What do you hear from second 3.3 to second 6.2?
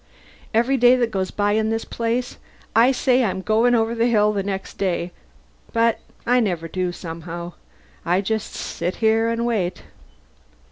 going over the hill next day. But